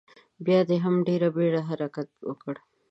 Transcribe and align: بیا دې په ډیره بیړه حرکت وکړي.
بیا 0.45 0.59
دې 0.69 0.77
په 0.83 0.89
ډیره 1.07 1.27
بیړه 1.35 1.61
حرکت 1.69 2.09
وکړي. 2.29 2.61